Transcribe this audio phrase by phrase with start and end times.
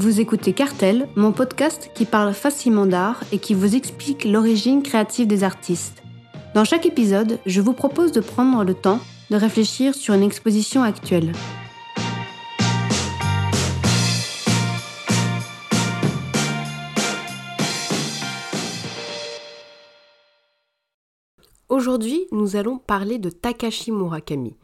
[0.00, 5.26] Vous écoutez Cartel, mon podcast qui parle facilement d'art et qui vous explique l'origine créative
[5.26, 6.02] des artistes.
[6.54, 8.98] Dans chaque épisode, je vous propose de prendre le temps
[9.28, 11.32] de réfléchir sur une exposition actuelle.
[21.68, 24.56] Aujourd'hui, nous allons parler de Takashi Murakami.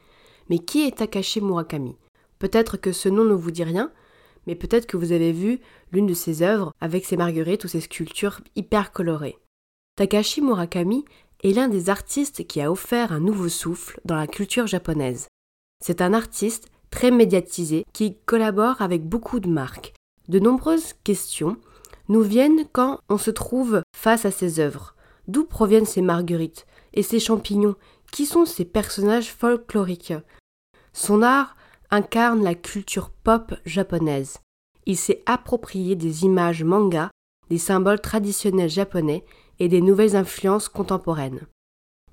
[0.49, 1.95] Mais qui est Takashi Murakami?
[2.39, 3.93] Peut-être que ce nom ne vous dit rien,
[4.47, 5.61] mais peut-être que vous avez vu
[5.93, 9.39] l'une de ses œuvres avec ses marguerites ou ses sculptures hyper colorées.
[9.97, 11.05] Takashi Murakami
[11.43, 15.29] est l'un des artistes qui a offert un nouveau souffle dans la culture japonaise.
[15.85, 19.93] C'est un artiste très médiatisé qui collabore avec beaucoup de marques.
[20.29, 21.57] De nombreuses questions
[22.09, 24.95] nous viennent quand on se trouve face à ses œuvres.
[25.29, 27.77] D'où proviennent ces marguerites et ces champignons?
[28.13, 30.15] Qui sont ces personnages folkloriques?
[30.93, 31.57] Son art
[31.91, 34.39] incarne la culture pop japonaise.
[34.87, 37.11] Il s'est approprié des images manga,
[37.51, 39.25] des symboles traditionnels japonais
[39.59, 41.47] et des nouvelles influences contemporaines.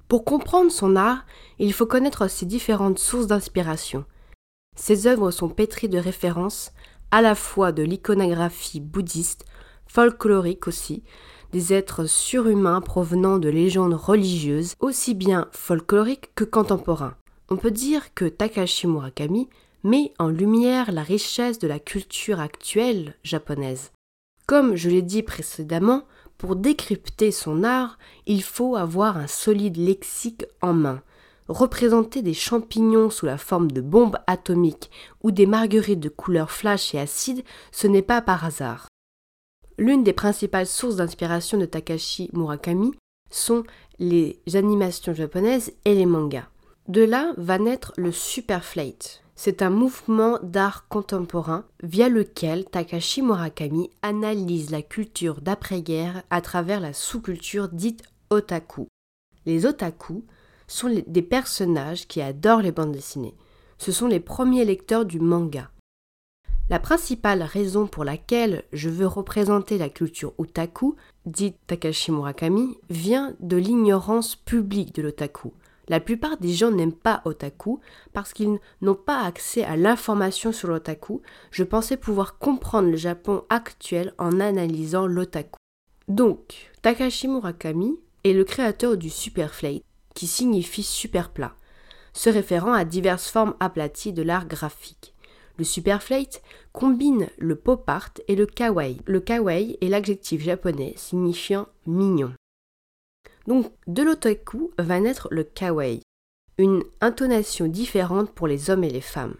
[0.07, 1.25] Pour comprendre son art,
[1.59, 4.05] il faut connaître ses différentes sources d'inspiration.
[4.75, 6.71] Ses œuvres sont pétries de références
[7.11, 9.45] à la fois de l'iconographie bouddhiste,
[9.87, 11.03] folklorique aussi,
[11.51, 17.15] des êtres surhumains provenant de légendes religieuses, aussi bien folkloriques que contemporains.
[17.53, 19.47] On peut dire que Takashi Murakami
[19.83, 23.91] met en lumière la richesse de la culture actuelle japonaise.
[24.47, 26.01] Comme je l'ai dit précédemment,
[26.39, 31.03] pour décrypter son art, il faut avoir un solide lexique en main.
[31.47, 34.89] Représenter des champignons sous la forme de bombes atomiques
[35.21, 38.87] ou des marguerites de couleur flash et acide, ce n'est pas par hasard.
[39.77, 42.93] L'une des principales sources d'inspiration de Takashi Murakami
[43.29, 43.63] sont
[43.99, 46.47] les animations japonaises et les mangas.
[46.89, 53.89] De là va naître le Superflate, c'est un mouvement d'art contemporain via lequel Takashi Murakami
[54.01, 58.89] analyse la culture d'après-guerre à travers la sous-culture dite otaku.
[59.45, 60.25] Les otaku
[60.67, 63.35] sont des personnages qui adorent les bandes dessinées.
[63.77, 65.71] Ce sont les premiers lecteurs du manga.
[66.69, 73.35] La principale raison pour laquelle je veux représenter la culture otaku, dit Takashi Murakami, vient
[73.39, 75.53] de l'ignorance publique de l'otaku.
[75.89, 77.79] La plupart des gens n'aiment pas otaku
[78.13, 81.21] parce qu'ils n'ont pas accès à l'information sur l'otaku.
[81.51, 85.57] Je pensais pouvoir comprendre le Japon actuel en analysant l'otaku.
[86.07, 89.83] Donc, Takashi Murakami est le créateur du Superflate,
[90.13, 91.55] qui signifie super plat,
[92.13, 95.13] se référant à diverses formes aplaties de l'art graphique.
[95.57, 98.99] Le Superflate combine le pop art et le kawaii.
[99.05, 102.33] Le kawaii est l'adjectif japonais signifiant mignon.
[103.47, 106.01] Donc de l'otaku va naître le kawaii,
[106.57, 109.35] une intonation différente pour les hommes et les femmes.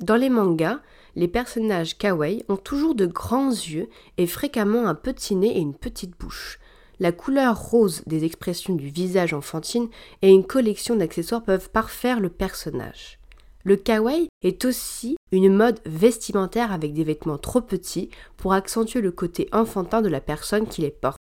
[0.00, 0.80] Dans les mangas,
[1.14, 5.74] les personnages kawaii ont toujours de grands yeux et fréquemment un petit nez et une
[5.74, 6.58] petite bouche.
[7.00, 9.88] La couleur rose des expressions du visage enfantine
[10.22, 13.18] et une collection d'accessoires peuvent parfaire le personnage.
[13.64, 19.12] Le kawaii est aussi une mode vestimentaire avec des vêtements trop petits pour accentuer le
[19.12, 21.19] côté enfantin de la personne qui les porte.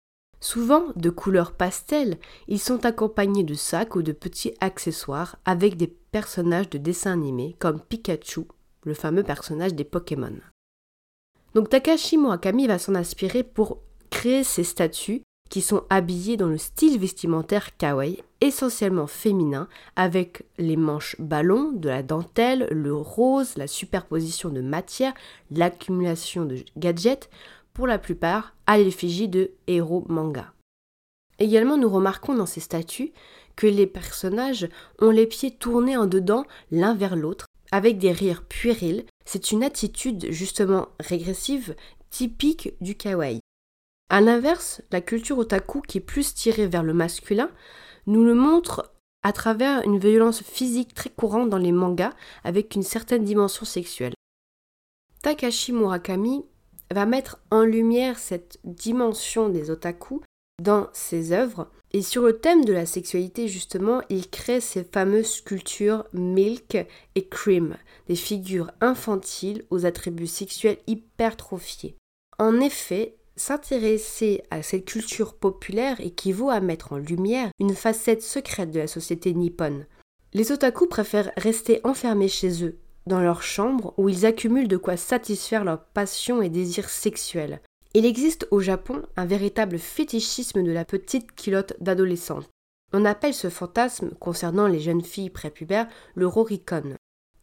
[0.48, 5.88] Souvent de couleur pastel, ils sont accompagnés de sacs ou de petits accessoires avec des
[5.88, 8.42] personnages de dessins animés comme Pikachu,
[8.84, 10.36] le fameux personnage des Pokémon.
[11.56, 13.78] Donc Takashi Murakami va s'en inspirer pour
[14.10, 20.76] créer ces statues qui sont habillées dans le style vestimentaire kawaii, essentiellement féminin, avec les
[20.76, 25.14] manches ballons, de la dentelle, le rose, la superposition de matière,
[25.50, 27.30] l'accumulation de gadgets,
[27.76, 30.54] pour la plupart à l'effigie de héros manga.
[31.38, 33.12] Également, nous remarquons dans ces statues
[33.54, 38.44] que les personnages ont les pieds tournés en dedans l'un vers l'autre, avec des rires
[38.44, 39.04] puérils.
[39.26, 41.76] C'est une attitude justement régressive
[42.08, 43.40] typique du kawaii.
[44.08, 47.50] A l'inverse, la culture otaku, qui est plus tirée vers le masculin,
[48.06, 48.90] nous le montre
[49.22, 54.14] à travers une violence physique très courante dans les mangas avec une certaine dimension sexuelle.
[55.20, 56.46] Takashi Murakami
[56.92, 60.22] va mettre en lumière cette dimension des otaku
[60.62, 61.68] dans ses œuvres.
[61.92, 66.76] Et sur le thème de la sexualité, justement, il crée ces fameuses sculptures Milk
[67.14, 67.76] et Cream,
[68.08, 71.96] des figures infantiles aux attributs sexuels hypertrophiés.
[72.38, 78.70] En effet, s'intéresser à cette culture populaire équivaut à mettre en lumière une facette secrète
[78.70, 79.86] de la société nippone.
[80.32, 84.96] Les otaku préfèrent rester enfermés chez eux, dans leur chambre où ils accumulent de quoi
[84.96, 87.60] satisfaire leurs passions et désirs sexuels.
[87.94, 92.48] Il existe au Japon un véritable fétichisme de la petite culotte d'adolescente.
[92.92, 96.96] On appelle ce fantasme concernant les jeunes filles prépubères le rorikon.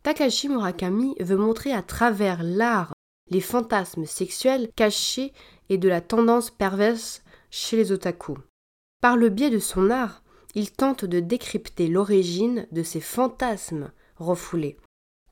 [0.03, 2.93] Takashi Murakami veut montrer à travers l'art
[3.29, 5.33] les fantasmes sexuels cachés
[5.69, 8.37] et de la tendance perverse chez les otaku.
[9.01, 10.23] Par le biais de son art,
[10.55, 14.77] il tente de décrypter l'origine de ces fantasmes refoulés.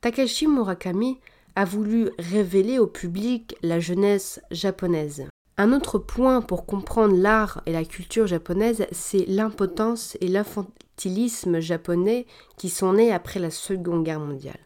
[0.02, 1.20] Takashi Murakami
[1.54, 5.28] a voulu révéler au public la jeunesse japonaise.
[5.56, 12.26] Un autre point pour comprendre l'art et la culture japonaise, c'est l'impotence et l'infantilisme japonais
[12.56, 14.58] qui sont nés après la Seconde Guerre mondiale.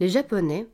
[0.00, 0.66] Les Japonais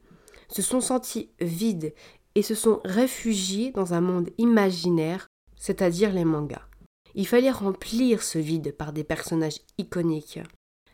[0.48, 1.92] se sont sentis vides
[2.34, 5.26] et se sont réfugiés dans un monde imaginaire,
[5.56, 6.66] c'est-à-dire les mangas.
[7.14, 10.40] Il fallait remplir ce vide par des personnages iconiques.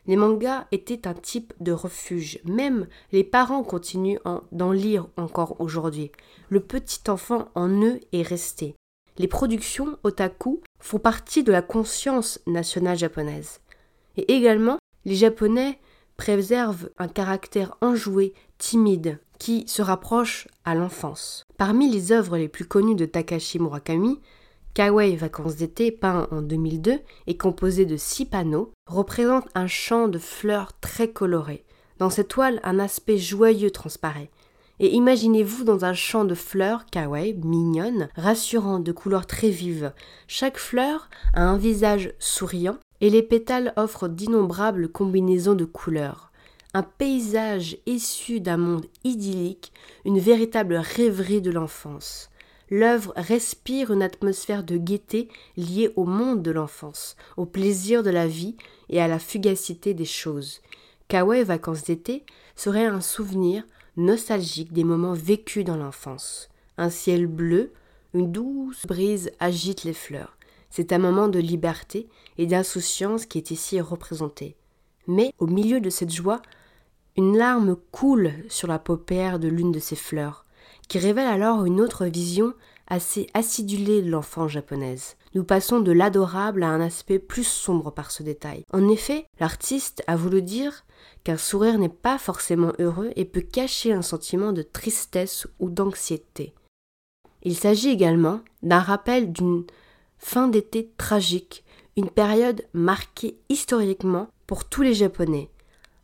[0.07, 2.39] Les mangas étaient un type de refuge.
[2.45, 4.19] Même les parents continuent
[4.51, 6.11] d'en lire encore aujourd'hui.
[6.49, 8.75] Le petit enfant en eux est resté.
[9.17, 13.61] Les productions otaku font partie de la conscience nationale japonaise.
[14.17, 15.79] Et également, les Japonais
[16.17, 21.43] préservent un caractère enjoué, timide, qui se rapproche à l'enfance.
[21.57, 24.19] Parmi les œuvres les plus connues de Takashi Murakami,
[24.75, 30.19] Kawaii Vacances d'été, peint en 2002 et composé de six panneaux, représente un champ de
[30.19, 31.63] fleurs très coloré.
[31.97, 34.29] Dans cette toile, un aspect joyeux transparaît.
[34.81, 39.93] Et imaginez-vous dans un champ de fleurs kawaii, mignonnes, rassurant, de couleurs très vives.
[40.27, 46.33] Chaque fleur a un visage souriant et les pétales offrent d'innombrables combinaisons de couleurs.
[46.73, 49.71] Un paysage issu d'un monde idyllique,
[50.03, 52.29] une véritable rêverie de l'enfance
[52.69, 55.27] l'œuvre respire une atmosphère de gaieté
[55.57, 58.55] liée au monde de l'enfance, au plaisir de la vie
[58.89, 60.61] et à la fugacité des choses.
[61.07, 62.23] Kawaii Vacances d'été
[62.55, 63.63] serait un souvenir
[63.97, 66.49] nostalgique des moments vécus dans l'enfance.
[66.77, 67.71] Un ciel bleu,
[68.13, 70.37] une douce brise agite les fleurs.
[70.69, 72.07] C'est un moment de liberté
[72.37, 74.55] et d'insouciance qui est ici représenté.
[75.07, 76.41] Mais, au milieu de cette joie,
[77.15, 80.44] une larme coule sur la paupière de l'une de ces fleurs
[80.87, 82.53] qui révèle alors une autre vision
[82.87, 85.15] assez acidulée de l'enfant japonaise.
[85.33, 88.63] Nous passons de l'adorable à un aspect plus sombre par ce détail.
[88.71, 90.85] En effet, l'artiste a voulu dire
[91.23, 96.53] qu'un sourire n'est pas forcément heureux et peut cacher un sentiment de tristesse ou d'anxiété.
[97.43, 99.65] Il s'agit également d'un rappel d'une
[100.17, 101.63] fin d'été tragique,
[101.97, 105.49] une période marquée historiquement pour tous les Japonais,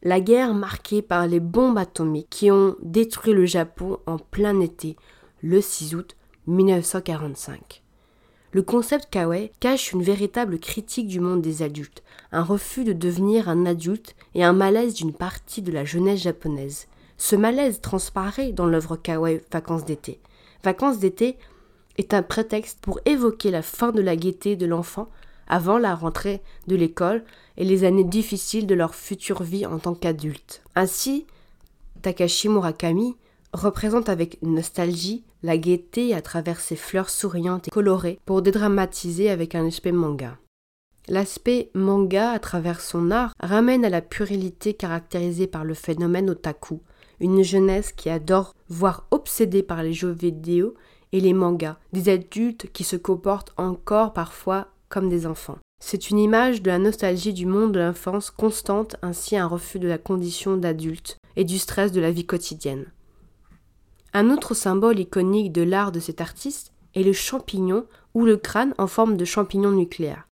[0.03, 4.95] la guerre marquée par les bombes atomiques qui ont détruit le Japon en plein été,
[5.41, 6.15] le 6 août
[6.47, 7.83] 1945.
[8.53, 13.47] Le concept kawaii cache une véritable critique du monde des adultes, un refus de devenir
[13.47, 16.87] un adulte et un malaise d'une partie de la jeunesse japonaise.
[17.17, 20.19] Ce malaise transparaît dans l'œuvre kawaii Vacances d'été.
[20.63, 21.37] Vacances d'été
[21.97, 25.09] est un prétexte pour évoquer la fin de la gaieté de l'enfant
[25.47, 27.23] avant la rentrée de l'école
[27.57, 30.61] et les années difficiles de leur future vie en tant qu'adultes.
[30.75, 31.25] Ainsi,
[32.01, 33.15] Takashi Murakami
[33.53, 39.55] représente avec nostalgie la gaieté à travers ses fleurs souriantes et colorées pour dédramatiser avec
[39.55, 40.37] un aspect manga.
[41.07, 46.79] L'aspect manga à travers son art ramène à la puérilité caractérisée par le phénomène otaku,
[47.19, 50.75] une jeunesse qui adore voir obsédée par les jeux vidéo
[51.11, 55.57] et les mangas, des adultes qui se comportent encore parfois comme des enfants.
[55.83, 59.87] C'est une image de la nostalgie du monde de l'enfance constante ainsi un refus de
[59.87, 62.85] la condition d'adulte et du stress de la vie quotidienne.
[64.13, 68.75] Un autre symbole iconique de l'art de cet artiste est le champignon ou le crâne
[68.77, 70.27] en forme de champignon nucléaire.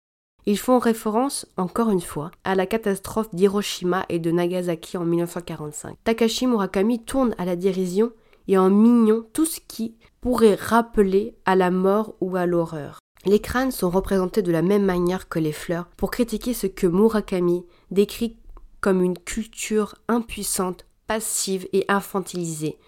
[0.47, 5.97] Ils font référence, encore une fois, à la catastrophe d'Hiroshima et de Nagasaki en 1945.
[6.05, 8.12] Takashi Murakami tourne à la dérision
[8.49, 12.99] et en mignon tout ce qui pourrait rappeler à la mort ou à l'horreur.
[13.25, 16.87] Les crânes sont représentés de la même manière que les fleurs pour critiquer ce que
[16.87, 18.37] Murakami décrit
[18.81, 22.79] comme une culture impuissante, passive et infantilisée.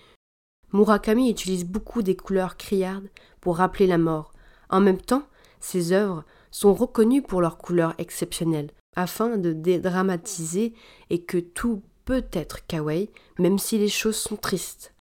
[0.72, 3.08] Murakami utilise beaucoup des couleurs criardes
[3.40, 4.32] pour rappeler la mort.
[4.68, 5.24] En même temps,
[5.58, 10.74] ses œuvres sont reconnues pour leurs couleurs exceptionnelles, afin de dédramatiser
[11.10, 14.94] et que tout peut être kawaii, même si les choses sont tristes.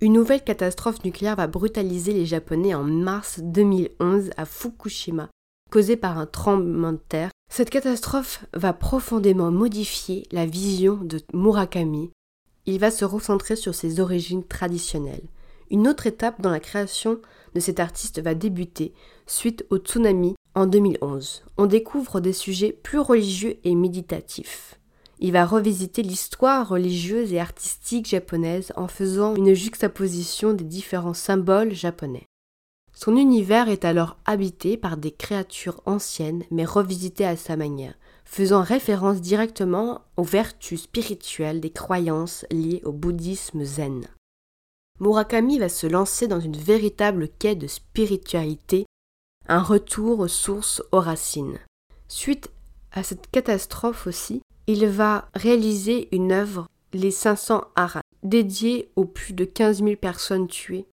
[0.00, 5.28] Une nouvelle catastrophe nucléaire va brutaliser les Japonais en mars 2011 à Fukushima,
[5.72, 7.30] causée par un tremblement de terre.
[7.50, 12.12] Cette catastrophe va profondément modifier la vision de Murakami.
[12.66, 15.26] Il va se recentrer sur ses origines traditionnelles.
[15.68, 17.18] Une autre étape dans la création
[17.56, 18.94] de cet artiste va débuter
[19.26, 21.42] suite au tsunami en 2011.
[21.56, 24.78] On découvre des sujets plus religieux et méditatifs.
[25.20, 31.74] Il va revisiter l'histoire religieuse et artistique japonaise en faisant une juxtaposition des différents symboles
[31.74, 32.26] japonais.
[32.94, 37.94] Son univers est alors habité par des créatures anciennes mais revisitées à sa manière,
[38.24, 44.06] faisant référence directement aux vertus spirituelles des croyances liées au bouddhisme zen.
[45.00, 48.84] Murakami va se lancer dans une véritable quête de spiritualité,
[49.46, 51.58] un retour aux sources, aux racines.
[52.08, 52.50] Suite
[52.90, 59.32] à cette catastrophe aussi, il va réaliser une œuvre, Les 500 Haras, dédiée aux plus
[59.32, 60.86] de 15 000 personnes tuées.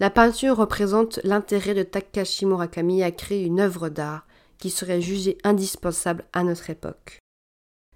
[0.00, 4.26] La peinture représente l'intérêt de Takashi Murakami à créer une œuvre d'art
[4.58, 7.20] qui serait jugée indispensable à notre époque.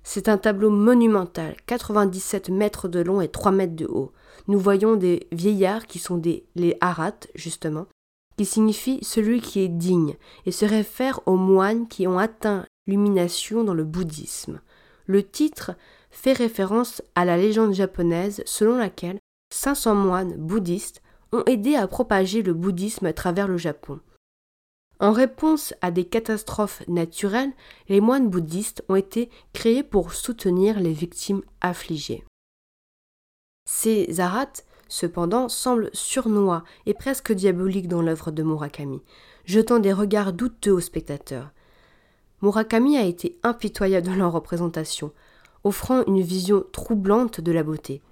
[0.04, 4.12] C'est un tableau monumental, 97 mètres de long et 3 mètres de haut.
[4.46, 7.86] Nous voyons des vieillards qui sont des les harats, justement,
[8.36, 10.14] qui signifie celui qui est digne,
[10.46, 14.60] et se réfère aux moines qui ont atteint l'illumination dans le bouddhisme.
[15.06, 15.72] Le titre
[16.10, 19.18] fait référence à la légende japonaise selon laquelle
[19.52, 24.00] 500 moines bouddhistes ont aidé à propager le bouddhisme à travers le Japon.
[25.00, 27.52] En réponse à des catastrophes naturelles,
[27.88, 32.24] les moines bouddhistes ont été créés pour soutenir les victimes affligées.
[33.66, 39.02] Ces arats, cependant, semblent surnois et presque diaboliques dans l'œuvre de Murakami,
[39.44, 41.50] jetant des regards douteux aux spectateurs.
[42.44, 45.12] Murakami a été impitoyable dans leur représentation,
[45.64, 48.02] offrant une vision troublante de la beauté.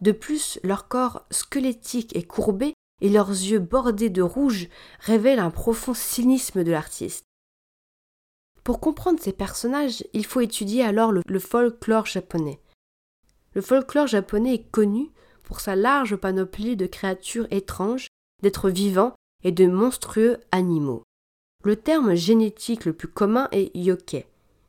[0.00, 4.68] De plus, leur corps squelettique et courbé et leurs yeux bordés de rouge
[5.00, 7.24] révèlent un profond cynisme de l'artiste.
[8.64, 12.62] Pour comprendre ces personnages, il faut étudier alors le, le, folklore japonais.
[13.52, 15.10] Le folklore japonais est connu
[15.42, 18.08] pour sa large panoplie de créatures étranges,
[18.42, 19.14] d'êtres vivants
[19.44, 21.02] et de monstrueux animaux.
[21.66, 24.28] Le terme génétique le plus commun est yokai.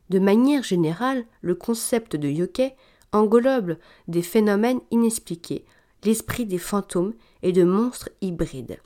[0.10, 2.76] De manière générale, le concept de yokai
[3.12, 3.78] englobe
[4.08, 5.64] des phénomènes inexpliqués,
[6.04, 7.14] l'esprit des fantômes
[7.44, 8.80] et de monstres hybrides.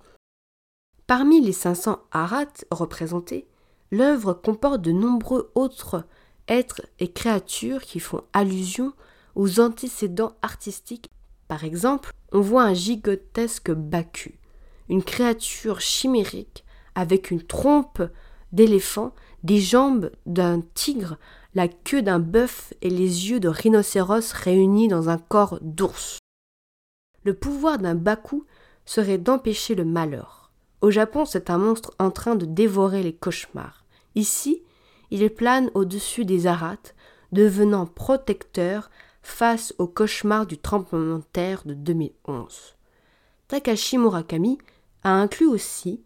[1.08, 3.48] Parmi les 500 arats représentés,
[3.92, 6.04] l'œuvre comporte de nombreux autres
[6.50, 8.92] êtres et créatures qui font allusion
[9.36, 11.10] aux antécédents artistiques.
[11.48, 14.34] Par exemple, on voit un gigantesque Baku,
[14.90, 18.02] une créature chimérique avec une trompe
[18.52, 21.18] d'éléphant, des jambes d'un tigre,
[21.54, 26.20] la queue d'un bœuf et les yeux de rhinocéros réunis dans un corps d'ours.
[27.24, 28.46] Le pouvoir d'un Baku
[28.86, 30.52] serait d'empêcher le malheur.
[30.82, 33.86] Au Japon, c'est un monstre en train de dévorer les cauchemars.
[34.16, 34.64] Ici,
[35.12, 36.96] il plane au-dessus des arates,
[37.32, 38.90] devenant protecteur
[39.22, 42.76] face aux cauchemars du tremblement de terre de 2011.
[43.48, 44.58] Takashi Murakami
[45.04, 46.02] a inclus aussi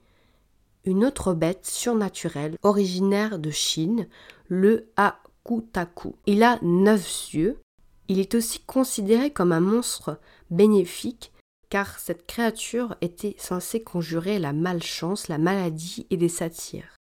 [0.85, 4.07] une autre bête surnaturelle originaire de Chine,
[4.47, 6.15] le Akutaku.
[6.25, 7.59] Il a neuf yeux.
[8.07, 10.19] Il est aussi considéré comme un monstre
[10.51, 11.31] bénéfique
[11.69, 16.95] car cette créature était censée conjurer la malchance, la maladie et des satires.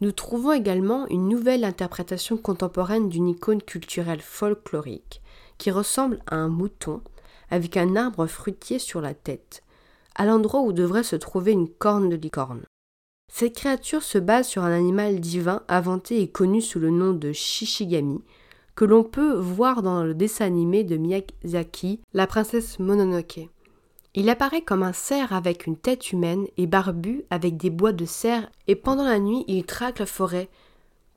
[0.00, 5.20] Nous trouvons également une nouvelle interprétation contemporaine d'une icône culturelle folklorique
[5.58, 7.02] qui ressemble à un mouton
[7.50, 9.62] avec un arbre fruitier sur la tête,
[10.14, 12.62] à l'endroit où devrait se trouver une corne de licorne.
[13.28, 17.32] Cette créature se base sur un animal divin inventé et connu sous le nom de
[17.32, 18.20] Shishigami,
[18.74, 23.48] que l'on peut voir dans le dessin animé de Miyazaki, La princesse Mononoke.
[24.14, 28.04] Il apparaît comme un cerf avec une tête humaine et barbu avec des bois de
[28.04, 30.48] cerf et pendant la nuit il traque la forêt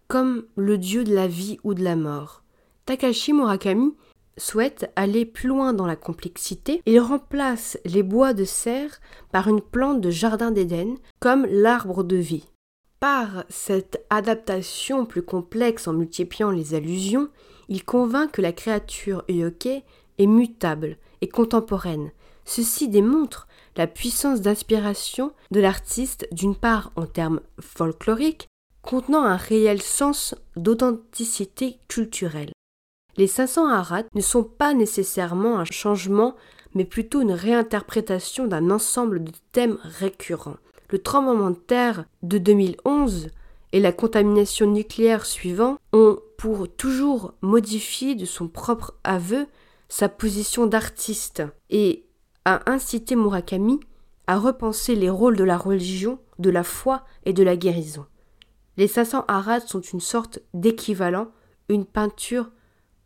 [0.07, 2.43] comme le dieu de la vie ou de la mort.
[2.85, 3.95] Takashi Murakami
[4.37, 8.99] souhaite aller plus loin dans la complexité il remplace les bois de cerf
[9.31, 12.47] par une plante de jardin d'Éden comme l'arbre de vie.
[12.99, 17.29] Par cette adaptation plus complexe en multipliant les allusions,
[17.67, 19.83] il convainc que la créature yokai
[20.19, 22.11] est mutable et contemporaine.
[22.45, 28.47] Ceci démontre la puissance d'inspiration de l'artiste d'une part en termes folkloriques,
[28.81, 32.51] contenant un réel sens d'authenticité culturelle.
[33.21, 36.35] Les 500 harats ne sont pas nécessairement un changement,
[36.73, 40.57] mais plutôt une réinterprétation d'un ensemble de thèmes récurrents
[40.89, 43.29] le tremblement de terre de 2011
[43.73, 49.45] et la contamination nucléaire suivant ont pour toujours modifié de son propre aveu
[49.87, 52.07] sa position d'artiste et
[52.45, 53.79] a incité Murakami
[54.25, 58.07] à repenser les rôles de la religion, de la foi et de la guérison.
[58.77, 61.27] Les 500 arats sont une sorte d'équivalent,
[61.69, 62.49] une peinture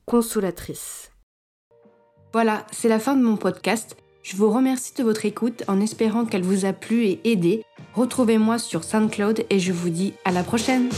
[0.05, 1.11] consolatrice.
[2.33, 3.95] Voilà, c'est la fin de mon podcast.
[4.23, 7.63] Je vous remercie de votre écoute en espérant qu'elle vous a plu et aidé.
[7.93, 10.89] Retrouvez-moi sur SoundCloud et je vous dis à la prochaine.